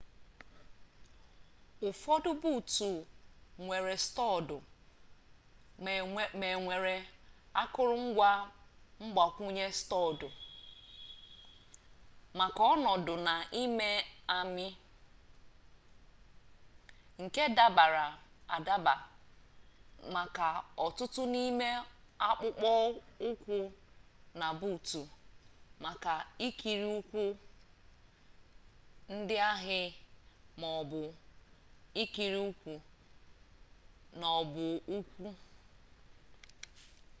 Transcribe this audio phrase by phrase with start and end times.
[1.89, 2.87] ụfọdụ buutu
[3.63, 4.55] nwere stọọdụ
[6.39, 6.95] ma e nwere
[7.61, 8.29] akụrụngwa
[9.03, 10.27] mgbakwunye stọọdụ
[12.37, 13.87] maka ọnọdụ na-amị
[14.37, 14.65] amị
[17.21, 18.05] nke dabara
[18.55, 18.93] adaba
[20.13, 20.45] maka
[20.85, 21.67] ọtụtụ n'ime
[22.29, 22.69] akpụkpọ
[23.29, 23.57] ụkwụ
[24.39, 25.01] na buutu
[25.83, 26.13] maka
[26.45, 27.23] ikiri ụkwụ
[29.13, 29.79] ndị ahị
[30.59, 31.01] ma ọ bụ
[32.01, 32.71] ikiri ụkwụ
[34.19, 35.27] na ọbọụkwụ